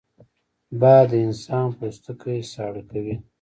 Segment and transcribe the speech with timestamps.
[0.79, 3.15] باد د انسان پوستکی ساړه کوي